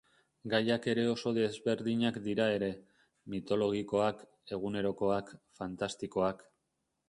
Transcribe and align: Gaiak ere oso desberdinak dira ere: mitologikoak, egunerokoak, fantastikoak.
Gaiak 0.51 0.85
ere 0.93 1.03
oso 1.09 1.33
desberdinak 1.37 2.17
dira 2.29 2.47
ere: 2.55 2.71
mitologikoak, 3.35 4.27
egunerokoak, 4.59 5.33
fantastikoak. 5.61 6.47